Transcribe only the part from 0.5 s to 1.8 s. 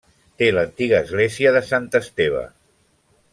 l'antiga església de